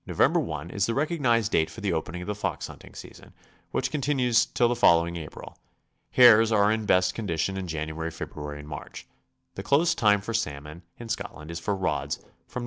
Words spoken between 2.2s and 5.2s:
of the fox hunting season, which continues till the following